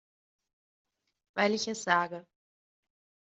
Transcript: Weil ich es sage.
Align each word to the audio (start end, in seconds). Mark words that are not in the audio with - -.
Weil 1.35 1.53
ich 1.53 1.67
es 1.67 1.83
sage. 1.83 2.25